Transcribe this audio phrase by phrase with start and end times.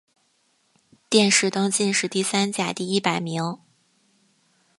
[1.09, 3.59] 殿试登进士第三甲第一百名。